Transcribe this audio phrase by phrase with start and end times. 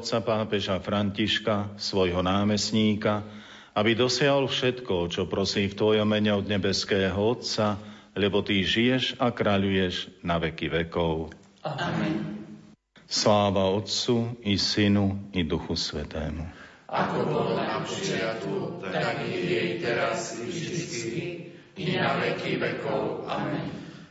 [0.00, 3.20] otca pápeža Františka, svojho námestníka,
[3.76, 7.76] aby dosiahol všetko, čo prosí v Tvojom mene od nebeského Otca,
[8.16, 11.36] lebo Ty žiješ a kráľuješ na veky vekov.
[11.60, 12.48] Amen.
[13.04, 16.48] Sláva Otcu i Synu i Duchu Svetému.
[16.88, 21.20] Ako bolo na počiatku, tak i jej teraz i vždycky,
[21.76, 23.28] i na veky vekov.
[23.28, 23.89] Amen.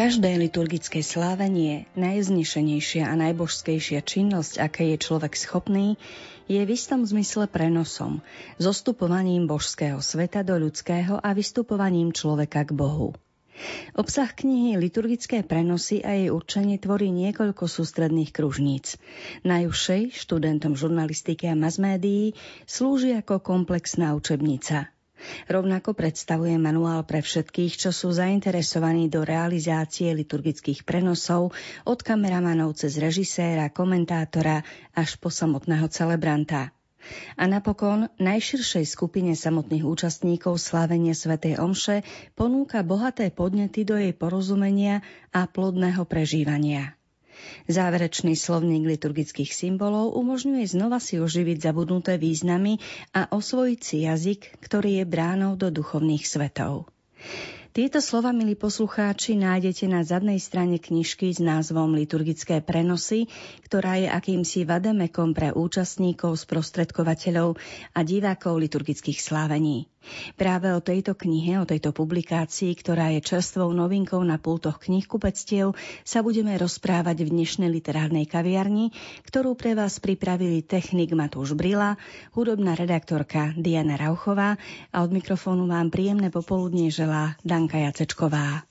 [0.00, 6.00] Každé liturgické slávenie, najvznešenejšia a najbožskejšia činnosť, aké je človek schopný,
[6.48, 8.24] je v istom zmysle prenosom,
[8.56, 13.12] zostupovaním božského sveta do ľudského a vystupovaním človeka k Bohu.
[13.92, 18.96] Obsah knihy Liturgické prenosy a jej určenie tvorí niekoľko sústredných kružníc.
[19.44, 22.32] Najúžšej študentom žurnalistiky a masmédií
[22.64, 24.88] slúži ako komplexná učebnica–
[25.48, 31.52] Rovnako predstavuje manuál pre všetkých, čo sú zainteresovaní do realizácie liturgických prenosov
[31.88, 36.70] od kameramanov cez režiséra, komentátora až po samotného celebranta.
[37.40, 42.04] A napokon najširšej skupine samotných účastníkov slávenia svätej Omše
[42.36, 45.00] ponúka bohaté podnety do jej porozumenia
[45.32, 46.99] a plodného prežívania.
[47.70, 52.80] Záverečný slovník liturgických symbolov umožňuje znova si oživiť zabudnuté významy
[53.14, 56.88] a osvojiť si jazyk, ktorý je bránou do duchovných svetov.
[57.70, 63.30] Tieto slova, milí poslucháči, nájdete na zadnej strane knižky s názvom Liturgické prenosy,
[63.62, 67.54] ktorá je akýmsi vademekom pre účastníkov, sprostredkovateľov
[67.94, 69.86] a divákov liturgických slávení.
[70.34, 76.24] Práve o tejto knihe, o tejto publikácii, ktorá je čerstvou novinkou na pultoch knihkupectiev, sa
[76.24, 78.96] budeme rozprávať v dnešnej literárnej kaviarni,
[79.28, 82.00] ktorú pre vás pripravili technik Matúš Brila,
[82.32, 84.56] hudobná redaktorka Diana Rauchová
[84.88, 88.62] a od mikrofónu vám príjemné popoludnie želá Danka Jacečková.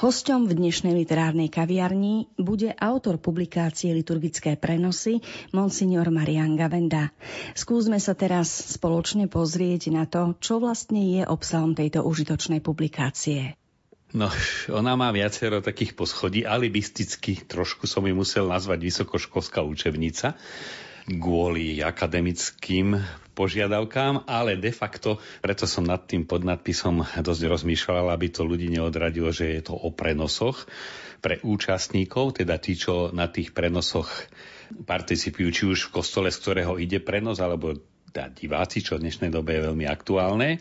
[0.00, 5.20] Hosťom v dnešnej literárnej kaviarni bude autor publikácie Liturgické prenosy
[5.52, 7.12] Monsignor Marian Gavenda.
[7.52, 13.60] Skúsme sa teraz spoločne pozrieť na to, čo vlastne je obsahom tejto užitočnej publikácie.
[14.16, 14.32] No,
[14.72, 20.32] ona má viacero takých poschodí, alibisticky trošku som ju musel nazvať vysokoškolská učebnica
[21.12, 22.96] kvôli akademickým
[23.40, 29.32] požiadavkám, ale de facto, preto som nad tým podnadpisom dosť rozmýšľal, aby to ľudí neodradilo,
[29.32, 30.68] že je to o prenosoch
[31.24, 34.12] pre účastníkov, teda tí, čo na tých prenosoch
[34.84, 37.80] participujú, či už v kostole, z ktorého ide prenos, alebo
[38.12, 40.60] diváci, čo v dnešnej dobe je veľmi aktuálne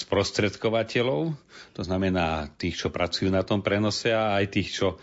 [0.00, 1.36] sprostredkovateľov,
[1.76, 4.96] to znamená tých, čo pracujú na tom prenose a aj tých, čo e,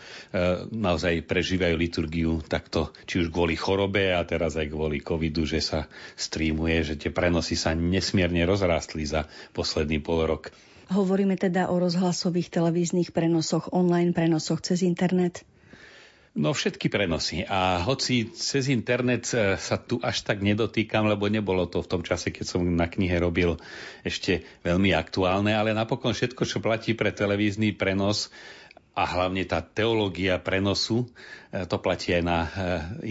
[0.73, 5.85] naozaj prežívajú liturgiu takto, či už kvôli chorobe a teraz aj kvôli covidu, že sa
[6.17, 10.49] streamuje, že tie prenosy sa nesmierne rozrástli za posledný pol rok.
[10.87, 15.43] Hovoríme teda o rozhlasových televíznych prenosoch, online prenosoch cez internet?
[16.37, 17.41] No všetky prenosy.
[17.49, 22.01] A hoci cez internet e, sa tu až tak nedotýkam, lebo nebolo to v tom
[22.05, 23.57] čase, keď som na knihe robil
[24.05, 28.29] ešte veľmi aktuálne, ale napokon všetko, čo platí pre televízny prenos,
[28.97, 31.05] a hlavne tá teológia prenosu,
[31.53, 32.49] e, to platí aj na e,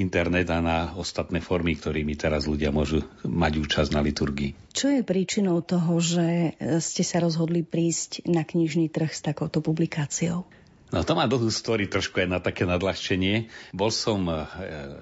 [0.07, 4.71] internet a na ostatné formy, ktorými teraz ľudia môžu mať účasť na liturgii.
[4.71, 10.47] Čo je príčinou toho, že ste sa rozhodli prísť na knižný trh s takouto publikáciou?
[10.87, 13.51] No to má dlhú story trošku aj na také nadľahčenie.
[13.75, 14.47] Bol som e,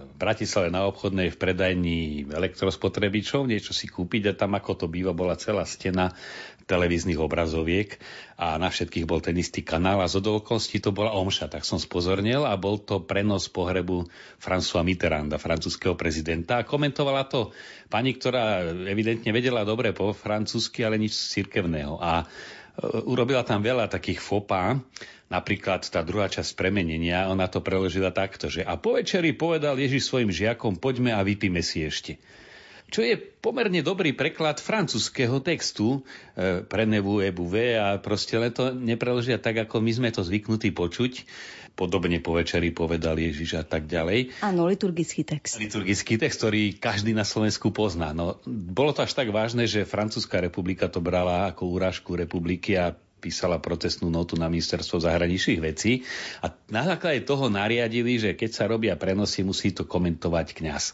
[0.08, 5.12] v Bratislave na obchodnej v predajni elektrospotrebičov, niečo si kúpiť a tam ako to býva
[5.12, 6.16] bola celá stena
[6.64, 8.00] televíznych obrazoviek
[8.40, 10.24] a na všetkých bol ten istý kanál a z
[10.80, 14.08] to bola omša, tak som spozornil a bol to prenos pohrebu
[14.40, 17.52] François Mitterranda, francúzského prezidenta a komentovala to
[17.92, 22.00] pani, ktorá evidentne vedela dobre po francúzsky, ale nič cirkevného.
[22.00, 22.24] A
[22.74, 24.74] E, urobila tam veľa takých fopá,
[25.34, 30.06] napríklad tá druhá časť premenenia, ona to preložila takto, že a po večeri povedal Ježiš
[30.06, 32.22] svojim žiakom, poďme a vypíme si ešte.
[32.94, 36.06] Čo je pomerne dobrý preklad francúzského textu
[36.38, 40.70] e, pre nevu ebuve a proste len to nepreložia tak, ako my sme to zvyknutí
[40.70, 41.26] počuť
[41.74, 44.38] podobne po večeri povedal Ježiš a tak ďalej.
[44.46, 45.58] Áno, liturgický text.
[45.58, 48.14] Liturgický text, ktorý každý na Slovensku pozná.
[48.14, 52.94] No, bolo to až tak vážne, že Francúzska republika to brala ako úražku republiky a
[53.24, 56.04] písala protestnú notu na ministerstvo zahraničných vecí
[56.44, 60.84] a na základe toho nariadili, že keď sa robia prenosy, musí to komentovať kňaz.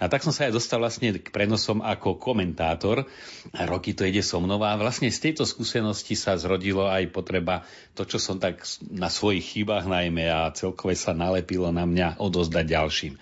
[0.00, 3.04] A tak som sa aj dostal vlastne k prenosom ako komentátor.
[3.52, 7.68] A roky to ide so mnou a vlastne z tejto skúsenosti sa zrodilo aj potreba
[7.92, 12.64] to, čo som tak na svojich chybách najmä a celkové sa nalepilo na mňa odozdať
[12.64, 13.14] ďalším.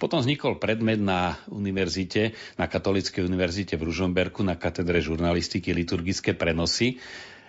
[0.00, 6.96] Potom vznikol predmet na univerzite, na Katolíckej univerzite v Ružomberku na katedre žurnalistiky liturgické prenosy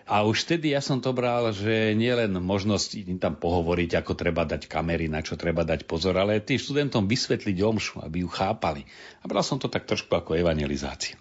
[0.03, 4.43] a už vtedy ja som to bral, že nielen možnosť im tam pohovoriť, ako treba
[4.43, 8.83] dať kamery, na čo treba dať pozor, ale tým študentom vysvetliť omšu, aby ju chápali.
[9.23, 11.15] A bral som to tak trošku ako evangelizáciu.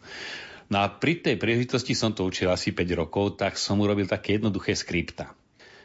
[0.67, 4.41] No a pri tej príležitosti som to učil asi 5 rokov, tak som urobil také
[4.41, 5.31] jednoduché skripta.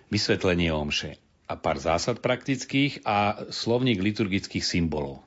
[0.10, 5.24] Vysvetlenie omše a pár zásad praktických a slovník liturgických symbolov.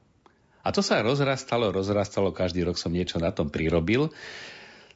[0.61, 4.13] A to sa rozrastalo, rozrastalo, každý rok som niečo na tom prirobil.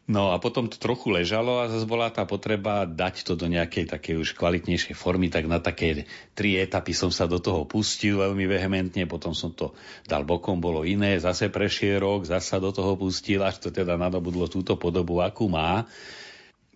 [0.04, 3.88] No a potom to trochu ležalo a zase bola tá potreba dať to do nejakej
[3.88, 6.04] takej už kvalitnejšej formy, tak na také
[6.36, 9.72] tri etapy som sa do toho pustil veľmi vehementne, potom som to
[10.04, 14.44] dal bokom, bolo iné, zase prešiel rok, zase do toho pustil, až to teda nadobudlo
[14.44, 15.88] túto podobu, akú má.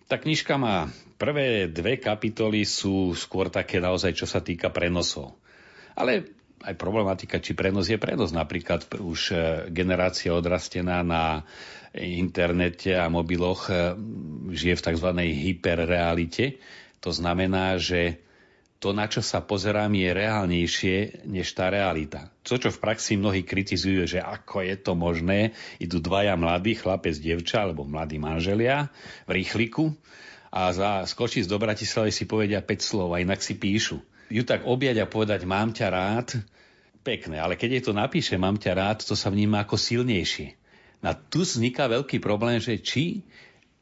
[0.09, 0.89] Tá knižka má
[1.21, 5.37] prvé dve kapitoly sú skôr také naozaj, čo sa týka prenosov.
[5.93, 8.35] Ale aj problematika, či prenos je prenos.
[8.35, 9.35] Napríklad už e,
[9.71, 11.47] generácia odrastená na
[11.95, 13.95] internete a mobiloch e,
[14.53, 15.09] žije v tzv.
[15.19, 16.59] hyperrealite.
[16.99, 18.19] To znamená, že
[18.79, 22.31] to, na čo sa pozerám, je reálnejšie než tá realita.
[22.47, 25.51] To, čo v praxi mnohí kritizujú, že ako je to možné,
[25.83, 28.87] idú dvaja mladí, chlapec, devča alebo mladí manželia
[29.27, 29.91] v rýchliku
[30.49, 33.99] a za skočiť do Bratislavy si povedia 5 slov a inak si píšu.
[34.29, 36.27] Ju tak objať a povedať mám ťa rád,
[37.01, 40.53] pekné, ale keď je to napíše mám ťa rád, to sa vníma ako silnejšie.
[41.01, 43.25] A tu vzniká veľký problém, že či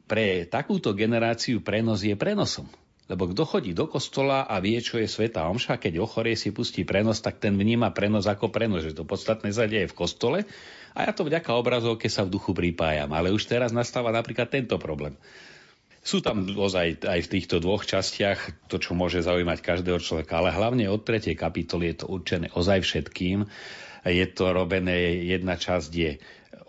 [0.07, 2.69] pre takúto generáciu prenos je prenosom.
[3.07, 6.83] Lebo kto chodí do kostola a vie, čo je Sveta Omša, keď ochorie si pustí
[6.83, 10.39] prenos, tak ten vníma prenos ako prenos, že to podstatné sa deje v kostole
[10.91, 13.07] a ja to vďaka obrazovke sa v duchu pripájam.
[13.15, 15.15] Ale už teraz nastáva napríklad tento problém.
[16.07, 20.55] Sú tam ozaj aj v týchto dvoch častiach to, čo môže zaujímať každého človeka, ale
[20.55, 23.43] hlavne od tretej kapitoly je to určené ozaj všetkým.
[24.07, 26.15] Je to robené, jedna časť je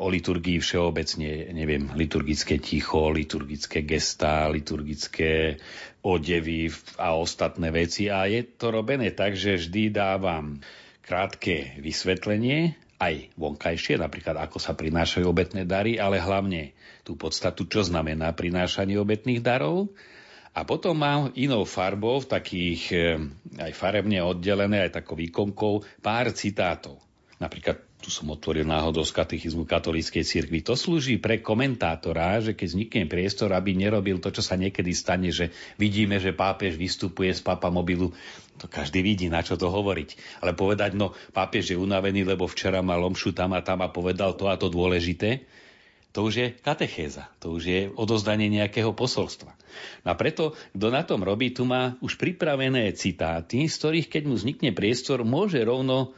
[0.03, 5.63] o liturgii všeobecne, neviem, liturgické ticho, liturgické gestá, liturgické
[6.03, 8.11] odevy a ostatné veci.
[8.11, 10.59] A je to robené tak, že vždy dávam
[11.07, 16.75] krátke vysvetlenie, aj vonkajšie, napríklad ako sa prinášajú obetné dary, ale hlavne
[17.09, 19.89] tú podstatu, čo znamená prinášanie obetných darov.
[20.53, 23.17] A potom mám inou farbou, takých eh,
[23.57, 27.01] aj farebne oddelené, aj takou výkonkou, pár citátov.
[27.41, 30.63] Napríklad tu som otvoril náhodou z katechizmu katolíckej cirkvi.
[30.63, 35.35] To slúži pre komentátora, že keď vznikne priestor, aby nerobil to, čo sa niekedy stane,
[35.35, 35.51] že
[35.83, 38.15] vidíme, že pápež vystupuje z papa mobilu.
[38.63, 40.43] To každý vidí, na čo to hovoriť.
[40.43, 44.39] Ale povedať, no pápež je unavený, lebo včera mal omšu tam a tam a povedal
[44.39, 45.43] to a to dôležité,
[46.13, 49.53] to už je katechéza, to už je odozdanie nejakého posolstva.
[50.03, 54.23] No a preto, kto na tom robí, tu má už pripravené citáty, z ktorých, keď
[54.25, 56.17] mu vznikne priestor, môže rovno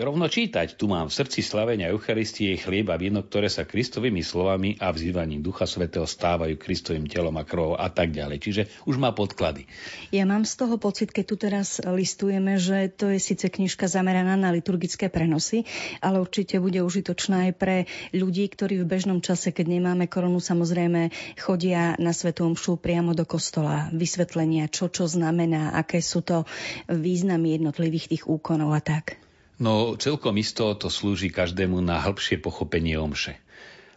[0.00, 0.80] rovno čítať.
[0.80, 5.44] Tu mám v srdci slavenia Eucharistie chlieb a víno, ktoré sa Kristovými slovami a vzývaním
[5.44, 8.38] Ducha Svetého stávajú Kristovým telom a krvou a tak ďalej.
[8.40, 9.68] Čiže už má podklady.
[10.10, 14.34] Ja mám z toho pocit, keď tu teraz listujeme, že to je síce knižka zameraná
[14.34, 15.68] na liturgické prenosy,
[16.00, 17.76] ale určite bude užitočná aj pre
[18.16, 23.28] ľudí, ktorí v bežnom čase, keď nemáme koronu, samozrejme chodia na Svetu Omšu priamo do
[23.28, 23.92] kostola.
[23.92, 26.48] Vysvetlenia, čo čo znamená, aké sú to
[26.88, 29.23] významy jednotlivých tých úkonov a tak.
[29.54, 33.38] No celkom isto to slúži každému na hĺbšie pochopenie omše.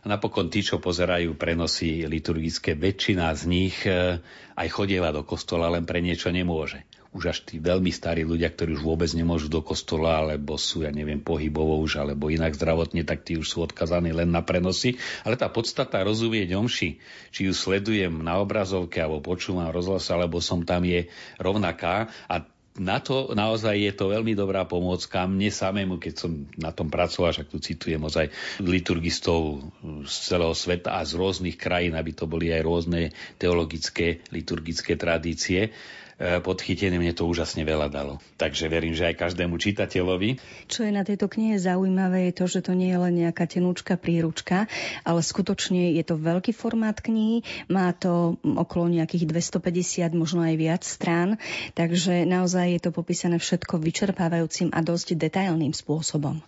[0.05, 4.21] A napokon tí, čo pozerajú prenosy liturgické, väčšina z nich e,
[4.53, 6.85] aj chodieva do kostola, len pre niečo nemôže.
[7.17, 10.93] Už až tí veľmi starí ľudia, ktorí už vôbec nemôžu do kostola, alebo sú, ja
[10.93, 15.01] neviem, pohybovo už, alebo inak zdravotne, tak tí už sú odkazaní len na prenosy.
[15.25, 17.01] Ale tá podstata rozumieť omši,
[17.33, 21.09] či ju sledujem na obrazovke, alebo počúvam rozhlas, alebo som tam, je
[21.41, 22.13] rovnaká.
[22.29, 22.45] A
[22.77, 27.33] na to naozaj je to veľmi dobrá pomôcka mne samému, keď som na tom pracoval,
[27.33, 28.29] však tu citujem ozaj
[28.61, 29.65] liturgistov
[30.05, 33.01] z celého sveta a z rôznych krajín, aby to boli aj rôzne
[33.41, 35.73] teologické, liturgické tradície.
[36.17, 38.17] E, podchytené, mne to úžasne veľa dalo.
[38.41, 40.41] Takže verím, že aj každému čitateľovi.
[40.65, 44.01] Čo je na tejto knihe zaujímavé, je to, že to nie je len nejaká tenúčka
[44.01, 44.65] príručka,
[45.05, 50.81] ale skutočne je to veľký formát knihy, má to okolo nejakých 250, možno aj viac
[50.81, 51.37] strán,
[51.77, 56.41] takže naozaj je to popísané všetko vyčerpávajúcim a dosť detailným spôsobom.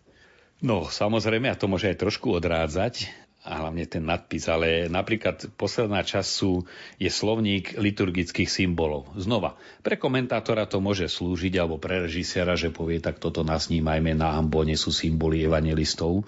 [0.65, 6.03] No, samozrejme, a to môže aj trošku odrádzať, a hlavne ten nadpis, ale napríklad posledná
[6.03, 6.67] časť sú,
[6.99, 9.07] je slovník liturgických symbolov.
[9.15, 14.35] Znova, pre komentátora to môže slúžiť, alebo pre režiséra, že povie, tak toto nasnímajme na
[14.35, 16.27] ambone sú symboly evangelistov.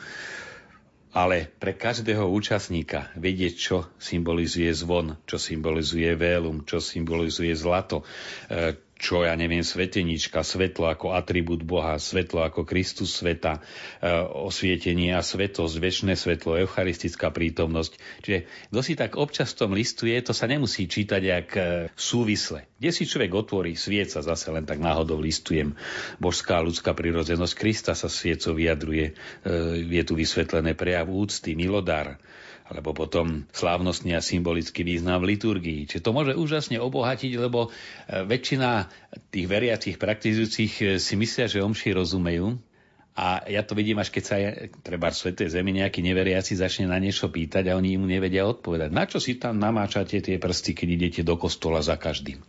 [1.12, 8.08] Ale pre každého účastníka vedieť, čo symbolizuje zvon, čo symbolizuje vélum, čo symbolizuje zlato,
[8.48, 14.14] e, čo ja neviem, svetenička, svetlo ako atribút Boha, svetlo ako Kristus sveta, e,
[14.46, 17.98] osvietenie a svetosť, väčšie svetlo, eucharistická prítomnosť.
[18.22, 18.38] Čiže
[18.70, 21.62] kto si tak občas v tom listuje, to sa nemusí čítať jak e,
[21.98, 22.70] súvisle.
[22.78, 25.74] Kde si človek otvorí, svieca zase len tak náhodou listujem.
[26.22, 29.06] Božská ľudská prirodzenosť Krista sa sviecov vyjadruje.
[29.10, 29.14] E,
[29.82, 32.22] je tu vysvetlené prejav úcty, milodár
[32.72, 35.92] alebo potom slávnostný a symbolický význam v liturgii.
[35.92, 37.70] Čiže to môže úžasne obohatiť, lebo e,
[38.24, 38.88] väčšina
[39.28, 42.56] tých veriacich praktizujúcich e, si myslia, že omši rozumejú,
[43.12, 44.36] a ja to vidím, až keď sa
[44.88, 48.88] treba v Svetej Zemi nejaký neveriaci začne na niečo pýtať a oni mu nevedia odpovedať.
[48.88, 52.40] Na čo si tam namáčate tie prsty, keď idete do kostola za každým?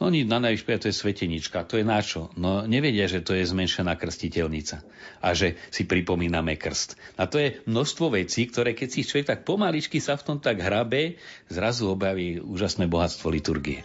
[0.00, 1.64] No oni na najvyššie to je svetenička.
[1.68, 2.32] To je načo?
[2.38, 4.84] No nevedia, že to je zmenšená krstiteľnica
[5.22, 6.96] a že si pripomíname krst.
[7.16, 10.58] A to je množstvo vecí, ktoré keď si človek tak pomaličky sa v tom tak
[10.58, 11.20] hrabe,
[11.52, 13.80] zrazu objaví úžasné bohatstvo liturgie.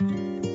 [0.00, 0.51] Duša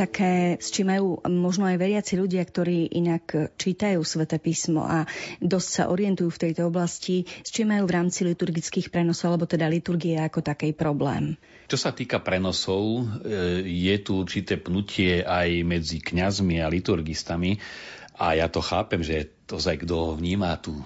[0.00, 5.04] také, s čím majú možno aj veriaci ľudia, ktorí inak čítajú sväté písmo a
[5.44, 9.68] dosť sa orientujú v tejto oblasti, s čím majú v rámci liturgických prenosov, alebo teda
[9.68, 11.36] liturgie ako taký problém?
[11.68, 17.60] Čo sa týka prenosov, e, je tu určité pnutie aj medzi kňazmi a liturgistami
[18.16, 20.76] a ja to chápem, že to kto vníma tú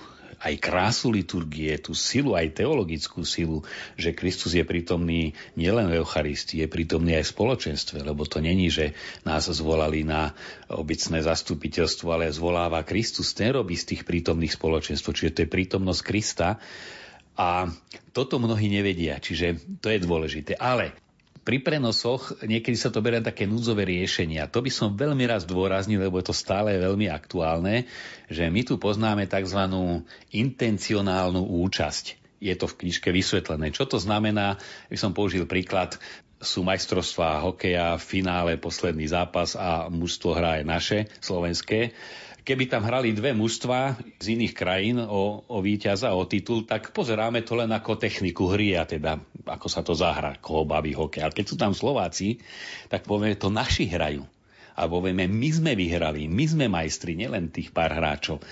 [0.45, 3.65] aj krásu liturgie, tú silu, aj teologickú silu,
[3.97, 8.69] že Kristus je prítomný nielen v Eucharistii, je prítomný aj v spoločenstve, lebo to není,
[8.69, 8.93] že
[9.25, 10.37] nás zvolali na
[10.69, 16.01] obecné zastupiteľstvo, ale zvoláva Kristus, ten robí z tých prítomných spoločenstv, čiže to je prítomnosť
[16.05, 16.61] Krista.
[17.35, 17.67] A
[18.15, 20.55] toto mnohí nevedia, čiže to je dôležité.
[20.55, 20.95] Ale
[21.45, 24.49] pri prenosoch niekedy sa to berie také núdzové riešenia.
[24.49, 27.85] To by som veľmi raz dôraznil, lebo je to stále veľmi aktuálne,
[28.33, 29.61] že my tu poznáme tzv.
[30.33, 32.17] intencionálnu účasť.
[32.41, 33.71] Je to v knižke vysvetlené.
[33.77, 34.57] Čo to znamená?
[34.89, 36.01] By som použil príklad
[36.45, 41.97] sú majstrovstvá hokeja, v finále posledný zápas a mužstvo hrá aj naše, slovenské
[42.45, 47.41] keby tam hrali dve mužstva z iných krajín o, o víťaza, o titul, tak pozeráme
[47.41, 49.17] to len ako techniku hry a teda
[49.49, 51.25] ako sa to zahra, koho baví hokej.
[51.25, 52.39] Ale keď sú tam Slováci,
[52.93, 54.29] tak povieme, to naši hrajú.
[54.77, 58.45] A povieme, my sme vyhrali, my sme majstri, nielen tých pár hráčov.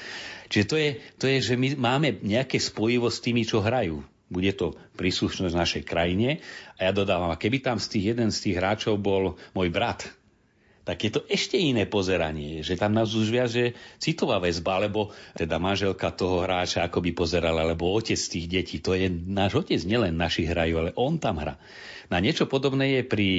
[0.49, 0.89] Čiže to je,
[1.21, 4.01] to je že my máme nejaké spojivo s tými, čo hrajú.
[4.33, 6.41] Bude to príslušnosť našej krajine.
[6.81, 10.09] A ja dodávam, keby tam z tých jeden z tých hráčov bol môj brat,
[10.83, 15.15] tak je to ešte iné pozeranie, že tam nás už viac, že citová väzba, alebo
[15.39, 19.79] teda manželka toho hráča ako by pozerala, alebo otec tých detí, to je náš otec,
[19.87, 21.55] nielen naši hrajú, ale on tam hra.
[22.11, 23.31] Na niečo podobné je pri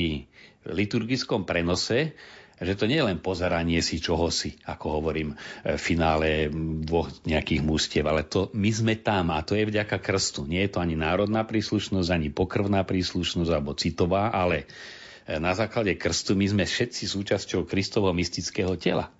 [0.64, 2.16] liturgickom prenose,
[2.64, 5.36] že to nie je len pozeranie si čohosi, ako hovorím,
[5.68, 6.48] v finále
[6.88, 10.48] dvoch nejakých mústiev, ale to my sme tam a to je vďaka krstu.
[10.48, 14.70] Nie je to ani národná príslušnosť, ani pokrvná príslušnosť alebo citová, ale
[15.28, 19.12] na základe krstu my sme všetci súčasťou Kristovo mystického tela.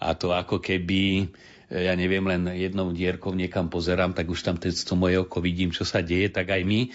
[0.00, 1.32] A to ako keby,
[1.70, 5.86] ja neviem, len jednou dierkou niekam pozerám, tak už tam to moje oko vidím, čo
[5.86, 6.88] sa deje, tak aj my, e,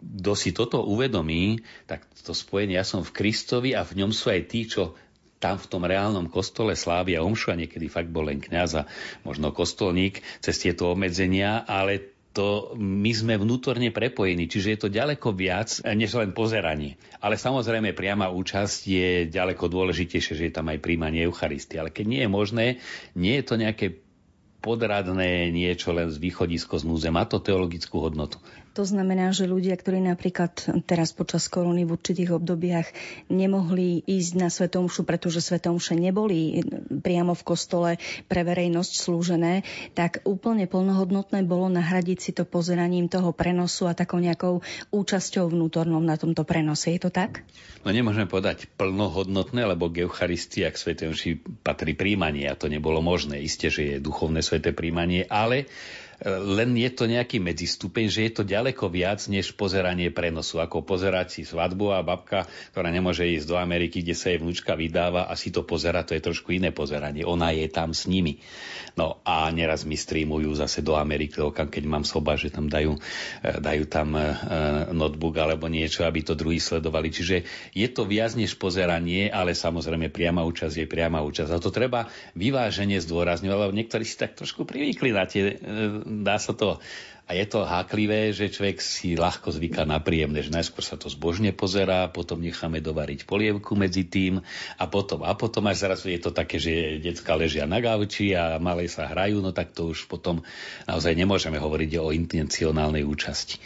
[0.00, 4.32] kto si toto uvedomí, tak to spojenie, ja som v Kristovi a v ňom sú
[4.32, 4.96] aj tí, čo
[5.42, 8.88] tam v tom reálnom kostole slávia omšu a niekedy fakt bol len kňaz a
[9.28, 15.30] možno kostolník cez tieto obmedzenia, ale to my sme vnútorne prepojení, čiže je to ďaleko
[15.38, 16.98] viac, než len pozeranie.
[17.22, 21.78] Ale samozrejme priama účasť je ďaleko dôležitejšie, že je tam aj príjmanie Eucharistie.
[21.78, 22.66] Ale keď nie je možné,
[23.14, 23.86] nie je to nejaké
[24.58, 27.06] podradné niečo len z východisko z núze.
[27.12, 28.42] Má to teologickú hodnotu.
[28.74, 32.90] To znamená, že ľudia, ktorí napríklad teraz počas korony v určitých obdobiach
[33.30, 36.58] nemohli ísť na Svetomšu, pretože Svetomše neboli
[36.90, 37.90] priamo v kostole
[38.26, 39.62] pre verejnosť slúžené,
[39.94, 46.02] tak úplne plnohodnotné bolo nahradiť si to pozeraním toho prenosu a takou nejakou účasťou vnútornou
[46.02, 46.90] na tomto prenose.
[46.90, 47.46] Je to tak?
[47.86, 52.98] No nemôžeme povedať plnohodnotné, lebo k Eucharistii a k Svetomši patrí príjmanie a to nebolo
[52.98, 53.38] možné.
[53.38, 55.70] Isté, že je duchovné sveté príjmanie, ale
[56.24, 60.56] len je to nejaký medzistupeň, že je to ďaleko viac než pozeranie prenosu.
[60.56, 64.72] Ako pozerať si svadbu a babka, ktorá nemôže ísť do Ameriky, kde sa jej vnúčka
[64.72, 67.28] vydáva a si to pozera, to je trošku iné pozeranie.
[67.28, 68.40] Ona je tam s nimi.
[68.96, 72.96] No a neraz mi streamujú zase do Ameriky, keď mám soba, že tam dajú,
[73.42, 74.22] e, dajú tam e,
[74.94, 77.10] notebook alebo niečo, aby to druhý sledovali.
[77.12, 77.36] Čiže
[77.76, 81.50] je to viac než pozeranie, ale samozrejme priama účasť je priama účasť.
[81.52, 82.06] A to treba
[82.38, 86.78] vyváženie zdôrazňovať, lebo niektorí si tak trošku privykli na tie e, dá sa to
[87.24, 91.08] a je to háklivé, že človek si ľahko zvyká na príjemné, že najskôr sa to
[91.08, 94.44] zbožne pozerá, potom necháme dovariť polievku medzi tým
[94.76, 98.60] a potom, a potom až zrazu je to také, že decka ležia na gauči a
[98.60, 100.44] malé sa hrajú, no tak to už potom
[100.84, 103.56] naozaj nemôžeme hovoriť o intencionálnej účasti.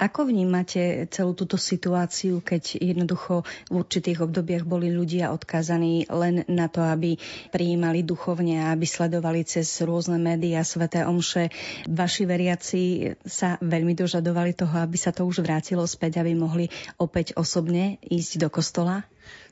[0.00, 6.72] Ako vnímate celú túto situáciu, keď jednoducho v určitých obdobiach boli ľudia odkázaní len na
[6.72, 7.20] to, aby
[7.52, 11.52] prijímali duchovne a aby sledovali cez rôzne médiá, sveté omše.
[11.84, 12.80] Vaši veriaci
[13.28, 18.40] sa veľmi dožadovali toho, aby sa to už vrátilo späť, aby mohli opäť osobne ísť
[18.40, 19.04] do kostola?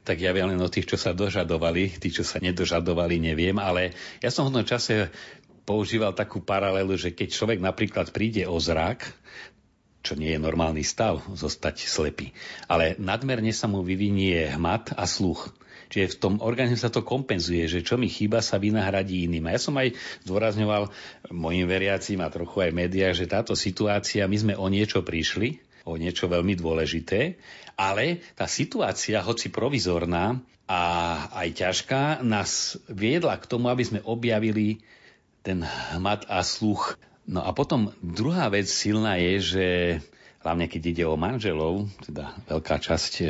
[0.08, 3.92] tak ja viem len o tých, čo sa dožadovali, tí, čo sa nedožadovali, neviem, ale
[4.24, 5.12] ja som v tom čase
[5.68, 9.17] používal takú paralelu, že keď človek napríklad príde o zrak,
[10.02, 12.32] čo nie je normálny stav, zostať slepý.
[12.70, 15.50] Ale nadmerne sa mu vyvinie hmat a sluch.
[15.88, 19.48] Čiže v tom organizme sa to kompenzuje, že čo mi chýba, sa vynahradí iným.
[19.48, 19.96] A ja som aj
[20.28, 20.92] zdôrazňoval
[21.32, 25.96] mojim veriacím a trochu aj médiách, že táto situácia, my sme o niečo prišli, o
[25.96, 27.40] niečo veľmi dôležité,
[27.80, 30.36] ale tá situácia, hoci provizorná
[30.68, 30.82] a
[31.32, 34.84] aj ťažká, nás viedla k tomu, aby sme objavili
[35.40, 37.00] ten hmat a sluch.
[37.28, 39.66] No a potom druhá vec silná je, že
[40.40, 43.24] hlavne keď ide o manželov, teda veľká časť e,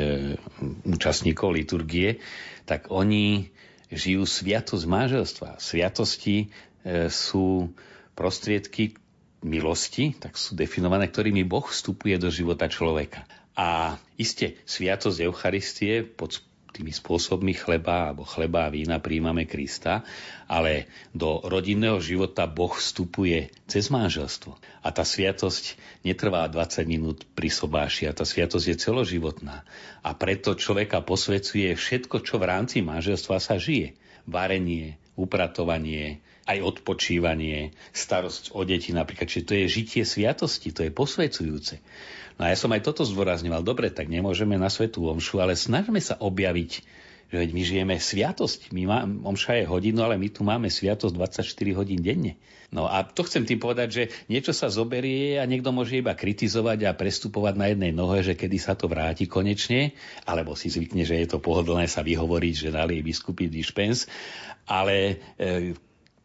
[0.87, 2.23] účastníkov liturgie,
[2.63, 3.51] tak oni
[3.91, 5.49] žijú sviatosť manželstva.
[5.59, 7.75] Sviatosti e, sú
[8.15, 8.95] prostriedky
[9.43, 13.27] milosti, tak sú definované, ktorými Boh vstupuje do života človeka.
[13.59, 20.05] A iste, sviatosť Eucharistie pod tými spôsobmi chleba alebo chleba a vína príjmame Krista,
[20.45, 24.55] ale do rodinného života Boh vstupuje cez manželstvo.
[24.85, 29.65] A tá sviatosť netrvá 20 minút pri sobáši a tá sviatosť je celoživotná.
[30.05, 33.97] A preto človeka posvecuje všetko, čo v rámci manželstva sa žije.
[34.29, 39.29] Varenie, upratovanie, aj odpočívanie, starosť o deti napríklad.
[39.29, 41.77] Čiže to je žitie sviatosti, to je posvecujúce.
[42.41, 43.61] No a ja som aj toto zdôrazňoval.
[43.61, 46.71] Dobre, tak nemôžeme na svetú omšu, ale snažme sa objaviť,
[47.29, 48.73] že my žijeme sviatosť.
[48.73, 52.41] My má, omša je hodinu, ale my tu máme sviatosť 24 hodín denne.
[52.69, 56.85] No a to chcem tým povedať, že niečo sa zoberie a niekto môže iba kritizovať
[56.85, 61.17] a prestupovať na jednej nohe, že kedy sa to vráti konečne, alebo si zvykne, že
[61.17, 64.05] je to pohodlné sa vyhovoriť, že dali biskupy dispens,
[64.69, 65.73] ale e,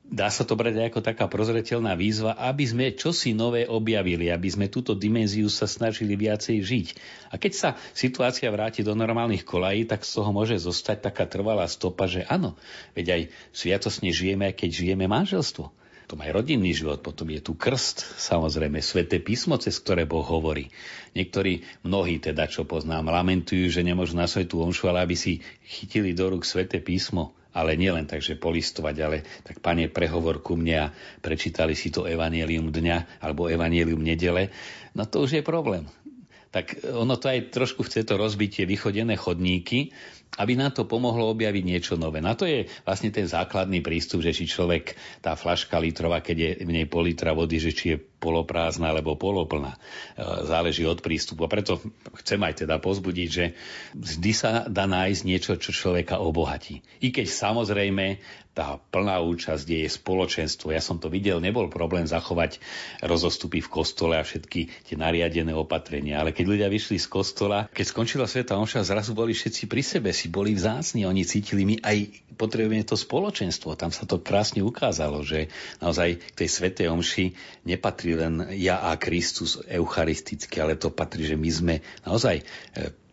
[0.05, 4.69] dá sa to brať ako taká prozreteľná výzva, aby sme čosi nové objavili, aby sme
[4.69, 6.87] túto dimenziu sa snažili viacej žiť.
[7.33, 11.65] A keď sa situácia vráti do normálnych kolají, tak z toho môže zostať taká trvalá
[11.67, 12.55] stopa, že áno,
[12.93, 13.23] veď aj
[13.57, 15.73] sviatosne žijeme, keď žijeme manželstvo.
[16.13, 20.69] To aj rodinný život, potom je tu krst, samozrejme, sveté písmo, cez ktoré Boh hovorí.
[21.17, 26.13] Niektorí, mnohí teda, čo poznám, lamentujú, že nemôžu na svetú omšu, ale aby si chytili
[26.13, 30.91] do rúk sveté písmo, ale nielen tak, že polistovať, ale tak pane prehovor ku mne
[30.91, 34.51] a prečítali si to evanielium dňa alebo evanielium nedele,
[34.99, 35.87] no to už je problém.
[36.55, 39.91] Tak ono to aj trošku chce to rozbiť vychodené chodníky,
[40.39, 42.23] aby nám to pomohlo objaviť niečo nové.
[42.23, 46.51] Na to je vlastne ten základný prístup, že či človek, tá flaška litrová, keď je
[46.63, 49.77] v nej pol litra vody, že či je poloprázdna alebo poloplná.
[49.77, 49.79] E,
[50.49, 51.45] záleží od prístupu.
[51.45, 51.77] A preto
[52.25, 53.53] chcem aj teda pozbudiť, že
[53.93, 56.81] vždy sa dá nájsť niečo, čo človeka obohatí.
[57.05, 60.71] I keď samozrejme tá plná účasť je spoločenstvo.
[60.71, 62.63] Ja som to videl, nebol problém zachovať
[63.03, 66.23] rozostupy v kostole a všetky tie nariadené opatrenia.
[66.23, 70.11] Ale keď ľudia vyšli z kostola, keď skončila Sveta Omša, zrazu boli všetci pri sebe,
[70.15, 71.03] si boli vzácni.
[71.03, 73.75] Oni cítili, my aj potrebujeme to spoločenstvo.
[73.75, 75.51] Tam sa to krásne ukázalo, že
[75.83, 77.35] naozaj k tej Svetej Omši
[77.67, 82.45] nepatrí len ja a Kristus eucharisticky, ale to patrí, že my sme naozaj e,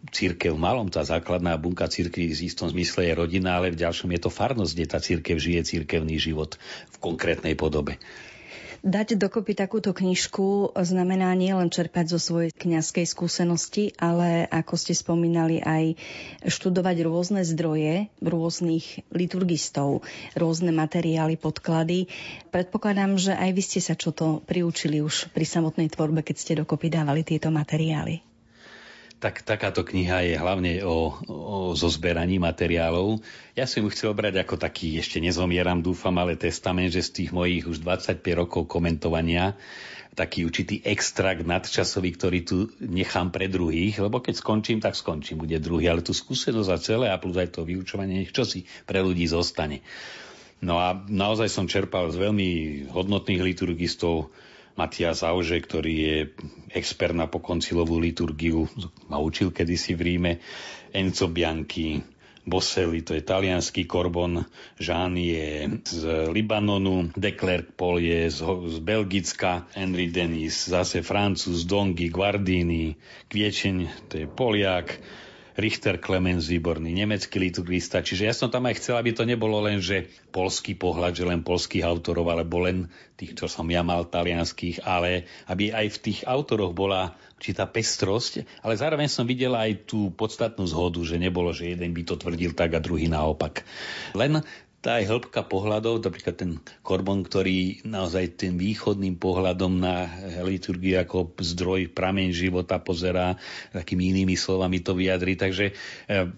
[0.10, 4.22] církev malom, tá základná bunka církvy v istom zmysle je rodina, ale v ďalšom je
[4.26, 6.58] to farnosť, kde tá církev žije církevný život
[6.90, 8.02] v konkrétnej podobe.
[8.82, 15.62] Dať dokopy takúto knižku znamená nielen čerpať zo svojej kňazskej skúsenosti, ale ako ste spomínali
[15.62, 16.02] aj
[16.50, 20.02] študovať rôzne zdroje rôznych liturgistov,
[20.34, 22.10] rôzne materiály, podklady.
[22.50, 26.58] Predpokladám, že aj vy ste sa čo to priučili už pri samotnej tvorbe, keď ste
[26.58, 28.31] dokopy dávali tieto materiály
[29.22, 33.22] tak takáto kniha je hlavne o, o zozberaní materiálov.
[33.54, 37.32] Ja som ju chcel brať ako taký, ešte nezomieram, dúfam, ale testament, že z tých
[37.32, 39.54] mojich už 25 rokov komentovania
[40.12, 45.56] taký určitý extrakt nadčasový, ktorý tu nechám pre druhých, lebo keď skončím, tak skončím, bude
[45.64, 49.00] druhý, ale tu skúsenosť a celé a plus aj to vyučovanie, nech čo si pre
[49.00, 49.80] ľudí zostane.
[50.60, 52.50] No a naozaj som čerpal z veľmi
[52.92, 54.36] hodnotných liturgistov,
[54.82, 56.18] Matias Auže, ktorý je
[56.74, 58.66] expert na pokoncilovú liturgiu,
[59.06, 60.32] ma učil kedysi v Ríme,
[60.90, 62.02] Enzo Bianchi,
[62.42, 64.42] Boselli, to je talianský Korbon,
[64.82, 66.02] Jean je z
[66.34, 68.42] Libanonu, De Klerk Paul je z,
[68.74, 72.98] z Belgicka, Henry Denis, zase Francúz, Dongi, Guardini,
[73.30, 74.98] Kviečeň, to je Poliak,
[75.62, 78.02] Richter Clemens výborný, nemecký liturgista.
[78.02, 81.46] Čiže ja som tam aj chcel, aby to nebolo len, že polský pohľad, že len
[81.46, 86.20] polských autorov, alebo len tých, čo som ja mal, talianských, ale aby aj v tých
[86.26, 91.78] autoroch bola určitá pestrosť, ale zároveň som videl aj tú podstatnú zhodu, že nebolo, že
[91.78, 93.62] jeden by to tvrdil tak a druhý naopak.
[94.18, 94.42] Len
[94.82, 100.10] tá aj hĺbka pohľadov, napríklad ten Korbon, ktorý naozaj tým východným pohľadom na
[100.42, 103.38] liturgiu ako zdroj, prameň života pozerá,
[103.78, 105.38] takými inými slovami to vyjadri.
[105.38, 105.74] Takže e,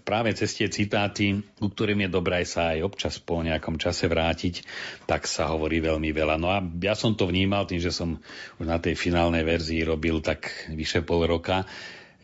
[0.04, 4.60] práve cez tie citáty, ku ktorým je dobré sa aj občas po nejakom čase vrátiť,
[5.08, 6.36] tak sa hovorí veľmi veľa.
[6.36, 8.20] No a ja som to vnímal tým, že som
[8.60, 11.64] už na tej finálnej verzii robil tak vyše pol roka,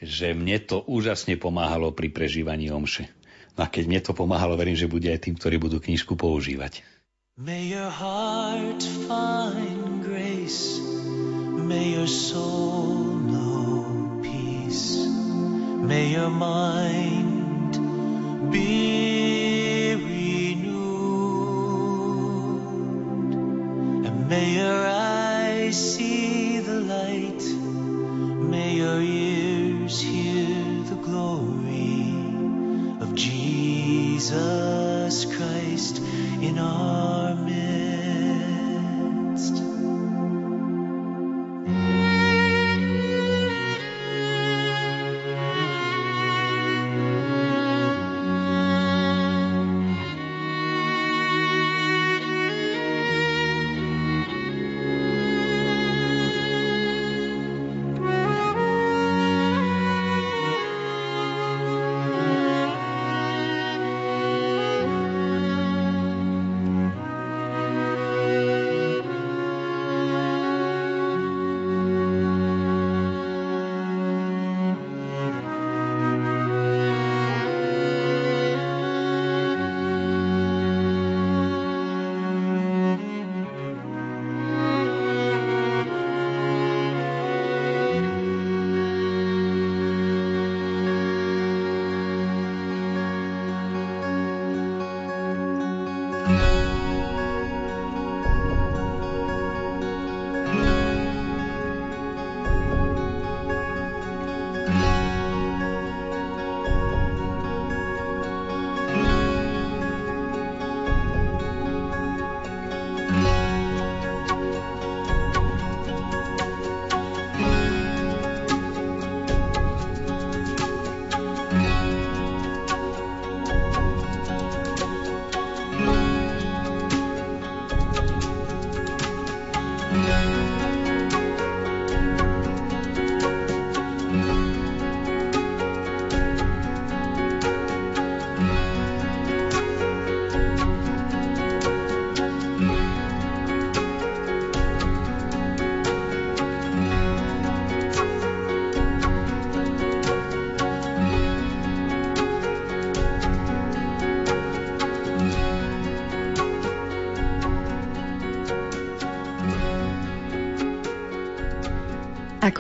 [0.05, 3.09] že mne to úžasne pomáhalo pri prežívaní omše.
[3.59, 6.83] No a keď mne to pomáhalo, verím, že bude aj tým, ktorí budú knižku používať.
[7.41, 10.77] May your heart find grace,
[11.57, 15.09] may your soul know peace,
[15.81, 17.81] may your mind
[18.53, 20.69] be renewed,
[24.05, 27.41] and may your eyes see the light,
[28.53, 29.30] may your ears
[34.21, 35.99] Jesus Christ
[36.43, 37.20] in our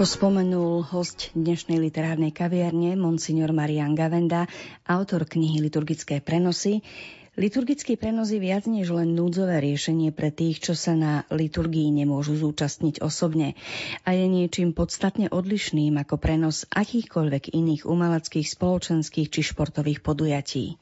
[0.00, 4.48] Ako spomenul host dnešnej literárnej kaviarne, monsignor Marian Gavenda,
[4.88, 6.80] autor knihy Liturgické prenosy,
[7.38, 12.34] Liturgický prenos je viac než len núdzové riešenie pre tých, čo sa na liturgii nemôžu
[12.34, 13.54] zúčastniť osobne
[14.02, 20.74] a je niečím podstatne odlišným ako prenos akýchkoľvek iných umeleckých, spoločenských či športových podujatí.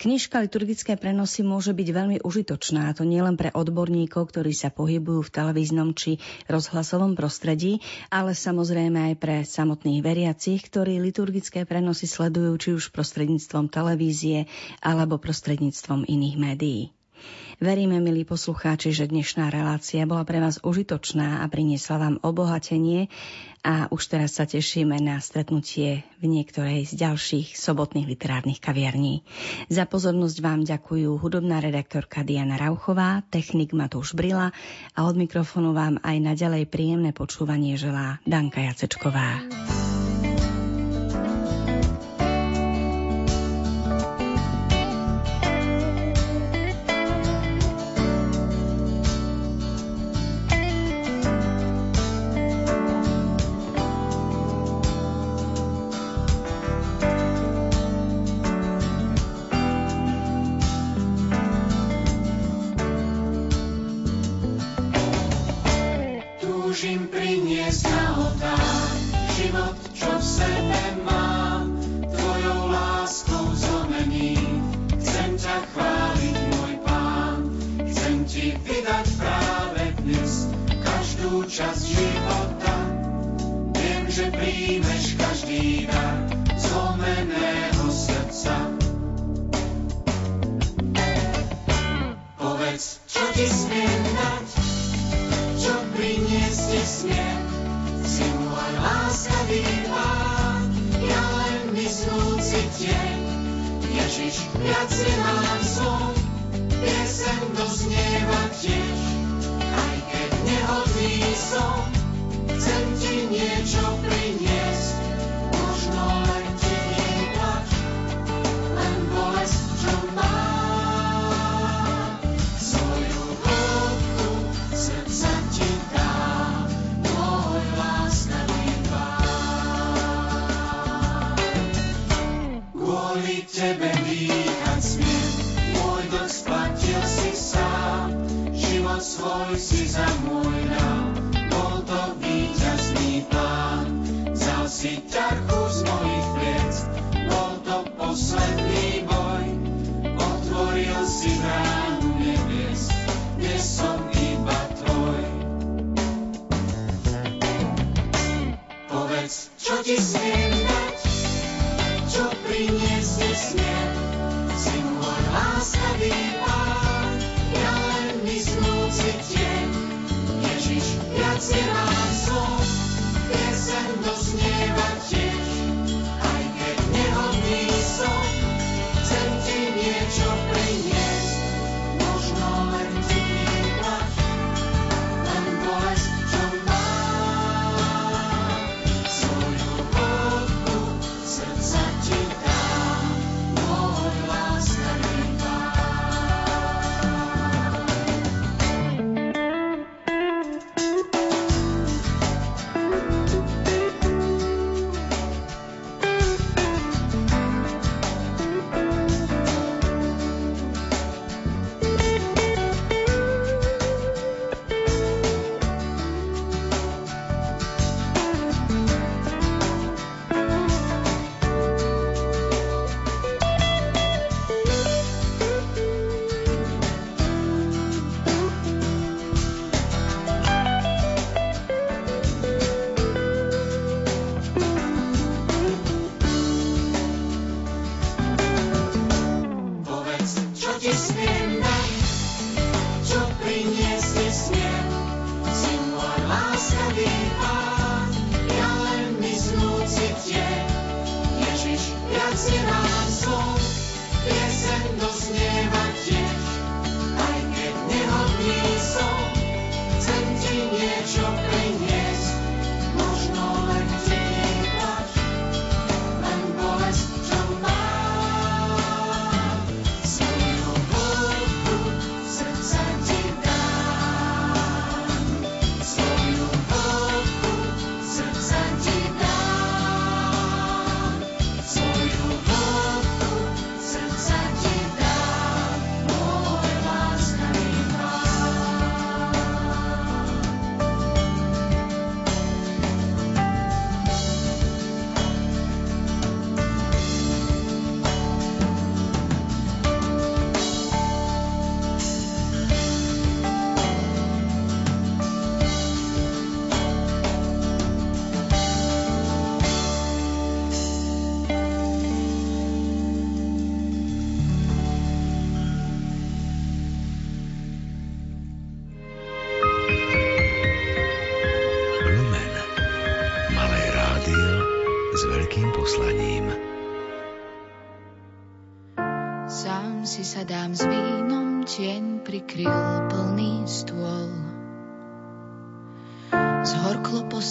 [0.00, 5.28] Knižka Liturgické prenosy môže byť veľmi užitočná, a to nielen pre odborníkov, ktorí sa pohybujú
[5.28, 6.16] v televíznom či
[6.48, 13.68] rozhlasovom prostredí, ale samozrejme aj pre samotných veriacich, ktorí liturgické prenosy sledujú či už prostredníctvom
[13.68, 14.48] televízie
[14.80, 16.82] alebo prostredníctvom prostredníctvom iných médií.
[17.62, 23.06] Veríme, milí poslucháči, že dnešná relácia bola pre vás užitočná a priniesla vám obohatenie
[23.62, 29.22] a už teraz sa tešíme na stretnutie v niektorej z ďalších sobotných literárnych kaviarní.
[29.70, 34.50] Za pozornosť vám ďakujú hudobná redaktorka Diana Rauchová, technik Matúš Brila
[34.94, 39.81] a od mikrofónu vám aj naďalej príjemné počúvanie želá Danka Jacečková.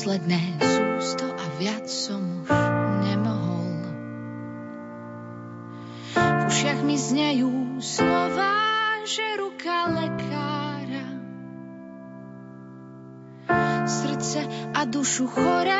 [0.01, 2.49] posledné sústo a viac som už
[3.05, 3.69] nemohol.
[6.17, 8.57] V ušiach mi znejú slova,
[9.05, 11.05] že ruka lekára
[13.85, 14.41] srdce
[14.73, 15.70] a dušu chore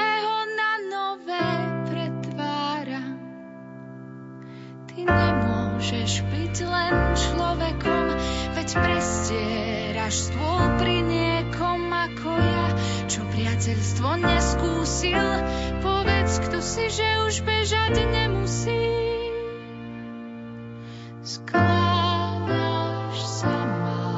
[15.12, 15.44] zmenil.
[15.84, 17.51] Povedz, kto si, že už bez